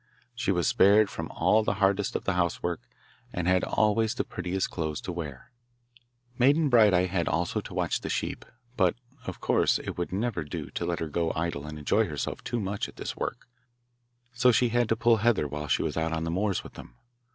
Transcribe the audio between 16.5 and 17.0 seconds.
with them.